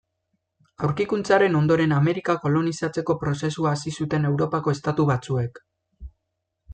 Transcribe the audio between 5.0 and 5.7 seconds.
batzuek.